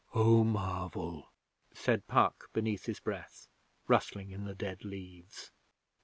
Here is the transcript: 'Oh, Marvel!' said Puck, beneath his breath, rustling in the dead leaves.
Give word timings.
'Oh, 0.15 0.43
Marvel!' 0.43 1.31
said 1.75 2.07
Puck, 2.07 2.49
beneath 2.53 2.87
his 2.87 2.99
breath, 2.99 3.47
rustling 3.87 4.31
in 4.31 4.45
the 4.45 4.55
dead 4.55 4.83
leaves. 4.83 5.51